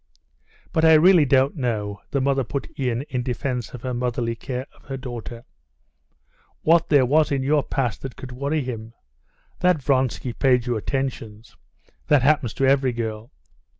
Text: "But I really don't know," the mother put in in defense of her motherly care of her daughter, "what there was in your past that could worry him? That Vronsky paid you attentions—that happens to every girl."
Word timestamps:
"But 0.73 0.83
I 0.83 0.93
really 0.95 1.25
don't 1.25 1.55
know," 1.55 2.01
the 2.09 2.19
mother 2.21 2.43
put 2.43 2.65
in 2.71 3.03
in 3.03 3.21
defense 3.21 3.71
of 3.75 3.83
her 3.83 3.93
motherly 3.93 4.35
care 4.35 4.65
of 4.73 4.85
her 4.85 4.97
daughter, 4.97 5.45
"what 6.61 6.89
there 6.89 7.05
was 7.05 7.31
in 7.31 7.43
your 7.43 7.61
past 7.61 8.01
that 8.01 8.15
could 8.15 8.31
worry 8.31 8.61
him? 8.63 8.95
That 9.59 9.79
Vronsky 9.79 10.33
paid 10.33 10.65
you 10.65 10.75
attentions—that 10.75 12.23
happens 12.23 12.55
to 12.55 12.65
every 12.65 12.93
girl." 12.93 13.31